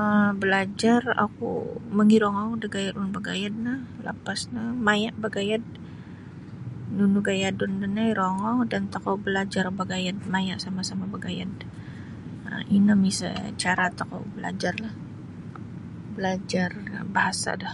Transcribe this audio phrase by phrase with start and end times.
[0.00, 1.50] um balajar oku
[1.98, 3.74] mangirongou da gaya' ulun bagayad no
[4.06, 5.64] lapas no maya' bagayad
[6.96, 11.52] nunu gayadun do no irongou dan tokou balajar bagayad maya' sama'-sama' bagayad
[12.54, 13.28] um ino miso
[13.62, 14.94] cara tokou balajarlah
[16.16, 16.70] balajar
[17.16, 17.70] bahasa do.